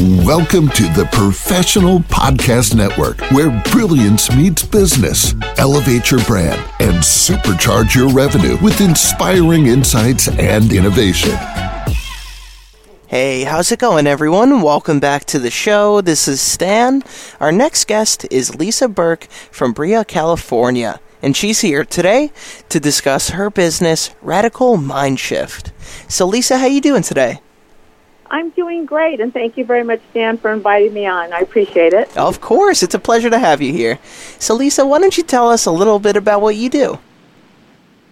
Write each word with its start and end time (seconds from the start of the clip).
Welcome 0.00 0.70
to 0.70 0.82
the 0.88 1.08
Professional 1.12 2.00
Podcast 2.00 2.74
Network, 2.74 3.20
where 3.30 3.62
brilliance 3.70 4.28
meets 4.34 4.64
business. 4.64 5.36
Elevate 5.56 6.10
your 6.10 6.18
brand 6.24 6.60
and 6.80 6.96
supercharge 6.96 7.94
your 7.94 8.08
revenue 8.08 8.56
with 8.60 8.80
inspiring 8.80 9.66
insights 9.66 10.26
and 10.26 10.72
innovation. 10.72 11.30
Hey, 13.06 13.44
how's 13.44 13.70
it 13.70 13.78
going, 13.78 14.08
everyone? 14.08 14.62
Welcome 14.62 14.98
back 14.98 15.26
to 15.26 15.38
the 15.38 15.52
show. 15.52 16.00
This 16.00 16.26
is 16.26 16.40
Stan. 16.40 17.04
Our 17.38 17.52
next 17.52 17.86
guest 17.86 18.26
is 18.32 18.56
Lisa 18.56 18.88
Burke 18.88 19.28
from 19.52 19.72
Brea, 19.72 20.02
California, 20.02 20.98
and 21.22 21.36
she's 21.36 21.60
here 21.60 21.84
today 21.84 22.32
to 22.68 22.80
discuss 22.80 23.30
her 23.30 23.48
business, 23.48 24.12
Radical 24.22 24.76
Mind 24.76 25.20
Shift. 25.20 25.70
So, 26.08 26.26
Lisa, 26.26 26.58
how 26.58 26.66
you 26.66 26.80
doing 26.80 27.02
today? 27.04 27.38
I'm 28.34 28.50
doing 28.50 28.84
great, 28.84 29.20
and 29.20 29.32
thank 29.32 29.56
you 29.56 29.64
very 29.64 29.84
much, 29.84 30.00
Stan, 30.10 30.38
for 30.38 30.52
inviting 30.52 30.92
me 30.92 31.06
on. 31.06 31.32
I 31.32 31.38
appreciate 31.38 31.92
it. 31.92 32.16
Of 32.16 32.40
course, 32.40 32.82
it's 32.82 32.92
a 32.92 32.98
pleasure 32.98 33.30
to 33.30 33.38
have 33.38 33.62
you 33.62 33.72
here. 33.72 34.00
So, 34.40 34.56
Lisa, 34.56 34.84
why 34.84 34.98
don't 34.98 35.16
you 35.16 35.22
tell 35.22 35.48
us 35.48 35.66
a 35.66 35.70
little 35.70 36.00
bit 36.00 36.16
about 36.16 36.42
what 36.42 36.56
you 36.56 36.68
do? 36.68 36.98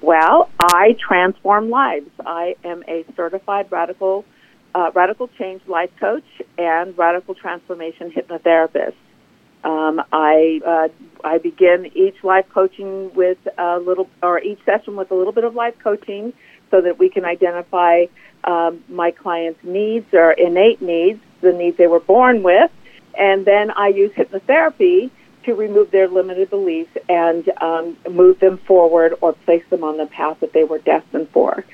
Well, 0.00 0.50
I 0.58 0.96
transform 0.98 1.70
lives. 1.70 2.10
I 2.26 2.56
am 2.64 2.82
a 2.88 3.04
certified 3.14 3.70
radical 3.70 4.24
uh, 4.74 4.90
radical 4.92 5.28
change 5.38 5.62
life 5.68 5.90
coach 6.00 6.26
and 6.58 6.98
radical 6.98 7.36
transformation 7.36 8.10
hypnotherapist. 8.10 8.94
Um, 9.62 10.02
I 10.12 10.60
uh, 10.66 10.88
I 11.22 11.38
begin 11.38 11.92
each 11.94 12.24
life 12.24 12.46
coaching 12.52 13.14
with 13.14 13.38
a 13.56 13.78
little, 13.78 14.08
or 14.20 14.40
each 14.40 14.64
session 14.64 14.96
with 14.96 15.12
a 15.12 15.14
little 15.14 15.32
bit 15.32 15.44
of 15.44 15.54
life 15.54 15.74
coaching, 15.78 16.32
so 16.70 16.80
that 16.80 16.98
we 16.98 17.08
can 17.08 17.24
identify 17.24 18.06
um, 18.44 18.82
my 18.88 19.10
clients' 19.10 19.62
needs 19.62 20.06
or 20.12 20.32
innate 20.32 20.80
needs, 20.80 21.20
the 21.40 21.52
needs 21.52 21.76
they 21.76 21.86
were 21.86 22.00
born 22.00 22.42
with, 22.42 22.70
and 23.18 23.44
then 23.44 23.70
I 23.70 23.88
use 23.88 24.12
hypnotherapy 24.12 25.10
to 25.44 25.54
remove 25.54 25.90
their 25.90 26.08
limited 26.08 26.50
beliefs 26.50 26.96
and 27.08 27.48
um, 27.60 27.96
move 28.10 28.38
them 28.38 28.58
forward 28.58 29.14
or 29.20 29.32
place 29.32 29.64
them 29.70 29.82
on 29.82 29.96
the 29.96 30.06
path 30.06 30.40
that 30.40 30.52
they 30.52 30.64
were 30.64 30.78
destined 30.78 31.28
for. 31.30 31.64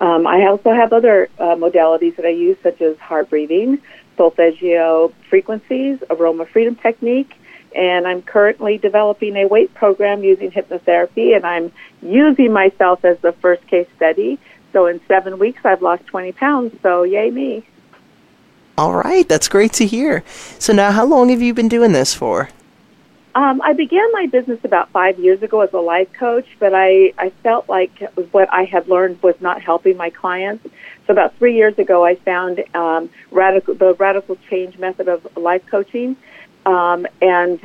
Um, 0.00 0.26
I 0.26 0.46
also 0.46 0.72
have 0.72 0.92
other 0.92 1.28
uh, 1.38 1.54
modalities 1.54 2.16
that 2.16 2.24
I 2.24 2.30
use, 2.30 2.56
such 2.62 2.80
as 2.80 2.96
heart 2.98 3.30
breathing, 3.30 3.80
solfeggio 4.16 5.12
frequencies, 5.28 5.98
aroma 6.10 6.46
freedom 6.46 6.76
technique, 6.76 7.34
and 7.74 8.06
I'm 8.06 8.22
currently 8.22 8.78
developing 8.78 9.36
a 9.36 9.46
weight 9.46 9.74
program 9.74 10.22
using 10.22 10.50
hypnotherapy, 10.50 11.34
and 11.34 11.44
I'm 11.44 11.72
using 12.02 12.52
myself 12.52 13.04
as 13.04 13.18
the 13.18 13.32
first 13.32 13.66
case 13.66 13.88
study. 13.96 14.38
So 14.72 14.86
in 14.86 15.00
seven 15.06 15.38
weeks, 15.38 15.64
I've 15.64 15.82
lost 15.82 16.06
20 16.06 16.32
pounds, 16.32 16.76
so 16.82 17.02
yay 17.02 17.30
me. 17.30 17.66
All 18.76 18.94
right, 18.94 19.28
that's 19.28 19.46
great 19.46 19.72
to 19.74 19.86
hear. 19.86 20.24
So 20.58 20.72
now, 20.72 20.90
how 20.90 21.04
long 21.04 21.28
have 21.28 21.40
you 21.40 21.54
been 21.54 21.68
doing 21.68 21.92
this 21.92 22.12
for? 22.12 22.48
Um, 23.36 23.60
I 23.62 23.72
began 23.72 24.12
my 24.12 24.26
business 24.26 24.60
about 24.64 24.90
five 24.90 25.18
years 25.18 25.42
ago 25.42 25.60
as 25.60 25.72
a 25.72 25.78
life 25.78 26.12
coach, 26.12 26.46
but 26.60 26.72
I, 26.72 27.12
I 27.18 27.30
felt 27.42 27.68
like 27.68 27.98
what 28.30 28.52
I 28.52 28.64
had 28.64 28.88
learned 28.88 29.22
was 29.22 29.34
not 29.40 29.60
helping 29.60 29.96
my 29.96 30.10
clients. 30.10 30.64
So 31.06 31.12
about 31.12 31.36
three 31.36 31.56
years 31.56 31.76
ago, 31.78 32.04
I 32.04 32.14
found 32.14 32.62
um, 32.74 33.10
radical, 33.32 33.74
the 33.74 33.94
radical 33.94 34.38
change 34.48 34.78
method 34.78 35.08
of 35.08 35.36
life 35.36 35.66
coaching, 35.66 36.16
um, 36.66 37.06
and 37.20 37.60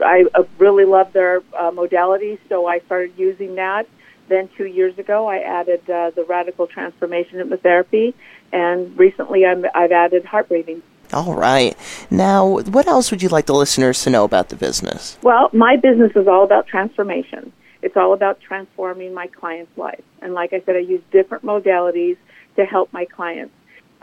I 0.00 0.26
uh, 0.34 0.44
really 0.58 0.84
love 0.84 1.12
their 1.12 1.38
uh, 1.56 1.70
modalities. 1.70 2.38
So 2.48 2.66
I 2.66 2.80
started 2.80 3.12
using 3.16 3.56
that. 3.56 3.86
Then 4.28 4.48
two 4.56 4.66
years 4.66 4.98
ago, 4.98 5.26
I 5.28 5.38
added 5.38 5.88
uh, 5.88 6.10
the 6.10 6.24
radical 6.24 6.66
transformation 6.66 7.38
hypnotherapy, 7.38 8.14
and 8.52 8.98
recently 8.98 9.44
I'm, 9.44 9.66
I've 9.74 9.92
added 9.92 10.24
heart 10.24 10.48
breathing. 10.48 10.82
All 11.12 11.34
right. 11.34 11.76
Now, 12.10 12.60
what 12.60 12.86
else 12.86 13.10
would 13.10 13.22
you 13.22 13.28
like 13.28 13.46
the 13.46 13.54
listeners 13.54 14.02
to 14.04 14.10
know 14.10 14.24
about 14.24 14.48
the 14.48 14.56
business? 14.56 15.18
Well, 15.22 15.50
my 15.52 15.76
business 15.76 16.12
is 16.16 16.26
all 16.26 16.42
about 16.42 16.66
transformation. 16.66 17.52
It's 17.82 17.96
all 17.96 18.14
about 18.14 18.40
transforming 18.40 19.12
my 19.12 19.26
client's 19.26 19.76
life. 19.76 20.02
And 20.22 20.32
like 20.32 20.54
I 20.54 20.62
said, 20.64 20.74
I 20.74 20.80
use 20.80 21.02
different 21.12 21.44
modalities 21.44 22.16
to 22.56 22.64
help 22.64 22.92
my 22.94 23.04
clients. 23.04 23.54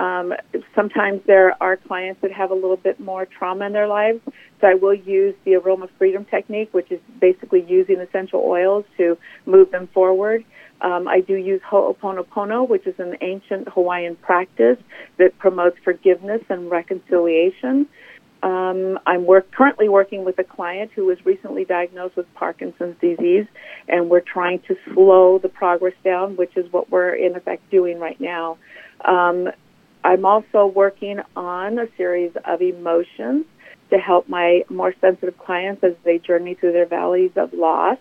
Um, 0.02 0.34
sometimes 0.74 1.22
there 1.28 1.56
are 1.62 1.78
clients 1.78 2.22
that 2.24 2.32
have 2.32 2.50
a 2.50 2.56
little 2.56 2.78
bit 2.78 3.00
more 3.00 3.28
trauma 3.28 3.68
in 3.68 3.74
their 3.74 3.88
lives, 3.88 4.20
so 4.60 4.68
I 4.68 4.74
will 4.74 4.96
use 4.96 5.36
the 5.46 5.54
aroma 5.56 5.90
freedom 6.00 6.26
technique, 6.26 6.70
which 6.74 6.92
is 6.92 7.00
basically 7.20 7.64
using 7.68 8.00
essential 8.00 8.40
oils 8.44 8.84
to 8.98 9.16
move 9.46 9.70
them 9.70 9.88
forward. 9.94 10.44
Um, 10.82 11.08
I 11.08 11.20
do 11.20 11.36
use 11.36 11.62
Ho'oponopono, 11.70 12.68
which 12.68 12.88
is 12.88 12.96
an 12.98 13.16
ancient 13.22 13.70
Hawaiian 13.70 14.16
practice 14.16 14.80
that 15.20 15.38
promotes 15.38 15.78
forgiveness 15.84 16.42
and 16.50 16.72
reconciliation. 16.72 17.88
Um, 18.42 18.98
I'm 19.06 19.28
work, 19.28 19.52
currently 19.52 19.88
working 19.88 20.26
with 20.26 20.40
a 20.40 20.44
client 20.44 20.90
who 20.96 21.06
was 21.06 21.24
recently 21.28 21.64
diagnosed 21.64 22.16
with 22.16 22.26
Parkinson's 22.34 22.96
disease, 23.00 23.46
and 23.88 24.10
we're 24.10 24.22
trying 24.22 24.62
to 24.68 24.76
slow 24.92 25.38
the 25.38 25.50
progress 25.50 25.94
down, 26.04 26.38
which 26.38 26.58
is 26.58 26.66
what 26.74 26.90
we're 26.90 27.14
in 27.14 27.36
effect 27.36 27.70
doing 27.70 28.00
right 28.00 28.20
now. 28.20 28.58
Um, 29.06 29.50
I'm 30.04 30.26
also 30.26 30.66
working 30.66 31.20
on 31.36 31.80
a 31.80 31.88
series 31.98 32.32
of 32.46 32.62
emotions 32.62 33.46
to 33.92 33.98
help 33.98 34.28
my 34.30 34.64
more 34.70 34.94
sensitive 35.02 35.38
clients 35.38 35.84
as 35.84 35.94
they 36.04 36.18
journey 36.18 36.56
through 36.56 36.72
their 36.72 36.86
valleys 36.86 37.32
of 37.36 37.54
loss. 37.54 37.98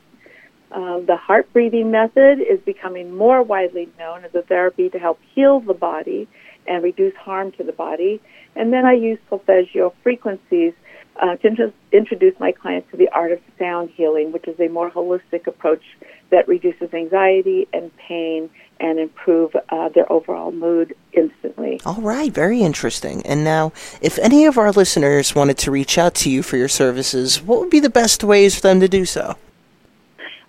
Um, 0.72 1.04
the 1.06 1.16
heart 1.16 1.52
breathing 1.52 1.90
method 1.90 2.38
is 2.40 2.60
becoming 2.64 3.14
more 3.16 3.42
widely 3.42 3.88
known 3.98 4.24
as 4.24 4.34
a 4.34 4.42
therapy 4.42 4.88
to 4.90 4.98
help 4.98 5.18
heal 5.34 5.60
the 5.60 5.74
body 5.74 6.28
and 6.66 6.82
reduce 6.82 7.14
harm 7.16 7.52
to 7.52 7.64
the 7.64 7.72
body. 7.72 8.20
And 8.56 8.72
then 8.72 8.84
I 8.84 8.92
use 8.92 9.18
solfeggio 9.28 9.94
frequencies 10.02 10.72
uh, 11.20 11.36
to 11.36 11.72
introduce 11.92 12.38
my 12.40 12.52
clients 12.52 12.90
to 12.90 12.96
the 12.96 13.08
art 13.10 13.32
of 13.32 13.40
sound 13.58 13.90
healing, 13.90 14.32
which 14.32 14.48
is 14.48 14.58
a 14.58 14.68
more 14.68 14.90
holistic 14.90 15.46
approach 15.46 15.82
that 16.30 16.48
reduces 16.48 16.92
anxiety 16.94 17.68
and 17.72 17.90
pain 17.96 18.48
and 18.78 18.98
improve 18.98 19.54
uh, 19.68 19.90
their 19.90 20.10
overall 20.10 20.52
mood 20.52 20.94
instantly. 21.12 21.80
All 21.84 22.00
right, 22.00 22.32
very 22.32 22.62
interesting. 22.62 23.20
And 23.26 23.44
now, 23.44 23.72
if 24.00 24.18
any 24.18 24.46
of 24.46 24.56
our 24.56 24.72
listeners 24.72 25.34
wanted 25.34 25.58
to 25.58 25.70
reach 25.70 25.98
out 25.98 26.14
to 26.16 26.30
you 26.30 26.42
for 26.42 26.56
your 26.56 26.68
services, 26.68 27.42
what 27.42 27.60
would 27.60 27.70
be 27.70 27.80
the 27.80 27.90
best 27.90 28.24
ways 28.24 28.54
for 28.54 28.62
them 28.62 28.80
to 28.80 28.88
do 28.88 29.04
so? 29.04 29.36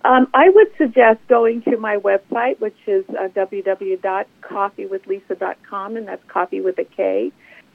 Um, 0.04 0.26
I 0.34 0.48
would 0.48 0.66
suggest 0.76 1.20
going 1.28 1.62
to 1.62 1.76
my 1.76 1.96
website, 1.96 2.58
which 2.60 2.76
is 2.86 3.04
uh, 3.10 3.28
www.koffeewithlisa.com, 3.28 5.96
and 5.96 6.08
that's 6.08 6.28
coffee 6.28 6.60
with 6.60 6.76
a 6.78 6.84
K. 6.84 7.30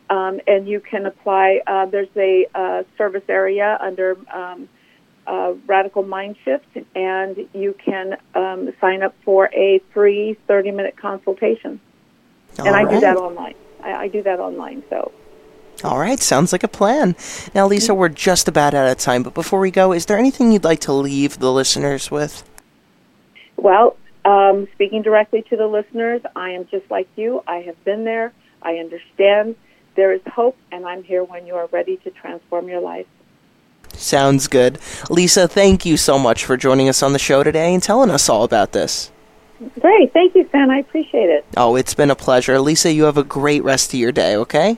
Um, 0.09 0.41
and 0.47 0.67
you 0.67 0.81
can 0.81 1.05
apply. 1.05 1.61
Uh, 1.65 1.85
there's 1.85 2.09
a 2.17 2.45
uh, 2.53 2.83
service 2.97 3.23
area 3.29 3.77
under 3.81 4.17
um, 4.33 4.67
uh, 5.25 5.53
Radical 5.65 6.03
Mind 6.03 6.35
Shift, 6.43 6.67
and 6.95 7.47
you 7.53 7.73
can 7.83 8.17
um, 8.35 8.73
sign 8.81 9.03
up 9.03 9.15
for 9.23 9.49
a 9.53 9.79
free 9.93 10.37
30 10.47 10.71
minute 10.71 10.97
consultation. 10.97 11.79
All 12.59 12.67
and 12.67 12.75
I 12.75 12.83
right. 12.83 12.93
do 12.93 12.99
that 13.01 13.17
online. 13.17 13.55
I, 13.83 13.93
I 13.93 14.07
do 14.09 14.21
that 14.23 14.39
online. 14.39 14.83
So. 14.89 15.11
All 15.83 15.99
right, 15.99 16.19
sounds 16.19 16.51
like 16.51 16.63
a 16.63 16.67
plan. 16.67 17.15
Now, 17.53 17.67
Lisa, 17.67 17.93
we're 17.93 18.09
just 18.09 18.47
about 18.47 18.73
out 18.73 18.87
of 18.87 18.97
time, 18.97 19.21
but 19.23 19.33
before 19.33 19.59
we 19.59 19.69
go, 19.69 19.93
is 19.93 20.07
there 20.07 20.17
anything 20.17 20.51
you'd 20.51 20.63
like 20.63 20.79
to 20.81 20.93
leave 20.93 21.39
the 21.39 21.51
listeners 21.51 22.09
with? 22.09 22.43
Well, 23.57 23.95
um, 24.25 24.67
speaking 24.73 25.03
directly 25.03 25.43
to 25.43 25.55
the 25.55 25.67
listeners, 25.67 26.21
I 26.35 26.51
am 26.51 26.67
just 26.67 26.89
like 26.89 27.07
you. 27.15 27.43
I 27.47 27.57
have 27.57 27.81
been 27.83 28.03
there. 28.03 28.33
I 28.61 28.77
understand. 28.77 29.55
There 29.95 30.13
is 30.13 30.21
hope, 30.27 30.57
and 30.71 30.85
I'm 30.85 31.03
here 31.03 31.23
when 31.23 31.47
you 31.47 31.55
are 31.55 31.67
ready 31.67 31.97
to 31.97 32.11
transform 32.11 32.67
your 32.67 32.81
life. 32.81 33.07
Sounds 33.93 34.47
good. 34.47 34.79
Lisa, 35.09 35.47
thank 35.47 35.85
you 35.85 35.97
so 35.97 36.19
much 36.19 36.45
for 36.45 36.57
joining 36.57 36.89
us 36.89 37.01
on 37.01 37.13
the 37.13 37.19
show 37.19 37.43
today 37.43 37.73
and 37.73 37.81
telling 37.81 38.09
us 38.09 38.29
all 38.29 38.43
about 38.43 38.71
this. 38.71 39.11
Great. 39.79 40.13
Thank 40.13 40.35
you, 40.35 40.47
Sam. 40.51 40.69
I 40.69 40.79
appreciate 40.79 41.29
it. 41.29 41.45
Oh, 41.55 41.75
it's 41.75 41.95
been 41.95 42.11
a 42.11 42.15
pleasure. 42.15 42.59
Lisa, 42.59 42.91
you 42.91 43.03
have 43.03 43.17
a 43.17 43.23
great 43.23 43.63
rest 43.63 43.93
of 43.93 43.99
your 43.99 44.11
day, 44.11 44.35
okay? 44.35 44.77